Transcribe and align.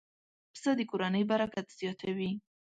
پسه 0.53 0.71
د 0.79 0.81
کورنۍ 0.91 1.23
برکت 1.31 1.67
زیاتوي. 1.79 2.31